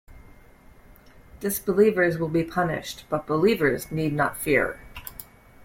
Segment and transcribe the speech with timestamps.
[1.41, 4.79] Disbelievers will be punished, but believers need not fear.